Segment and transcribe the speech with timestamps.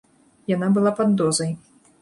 [0.53, 1.57] Яна была пад дозай.